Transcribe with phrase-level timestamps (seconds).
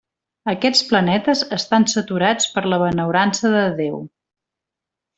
[0.53, 4.05] Aquests planetes estan saturats per la benaurança de Déu.